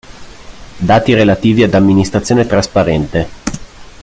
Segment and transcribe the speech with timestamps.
[0.79, 3.29] Dati relativi ad amministrazione trasparente.